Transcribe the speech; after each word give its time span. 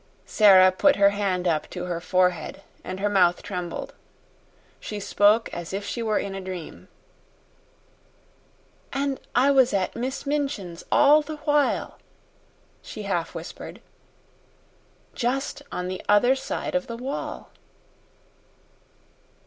Sara 0.25 0.71
put 0.71 0.95
her 0.95 1.11
hand 1.11 1.47
up 1.47 1.69
to 1.69 1.85
her 1.85 2.01
forehead, 2.01 2.63
and 2.83 2.99
her 2.99 3.07
mouth 3.07 3.43
trembled. 3.43 3.93
She 4.79 4.99
spoke 4.99 5.47
as 5.53 5.73
if 5.73 5.85
she 5.85 6.01
were 6.01 6.17
in 6.17 6.33
a 6.33 6.41
dream. 6.41 6.87
"And 8.91 9.19
I 9.35 9.51
was 9.51 9.75
at 9.75 9.95
Miss 9.95 10.25
Minchin's 10.25 10.83
all 10.91 11.21
the 11.21 11.35
while," 11.45 11.99
she 12.81 13.03
half 13.03 13.35
whispered. 13.35 13.79
"Just 15.13 15.61
on 15.71 15.87
the 15.87 16.01
other 16.09 16.35
side 16.35 16.73
of 16.73 16.87
the 16.87 16.97
wall." 16.97 17.51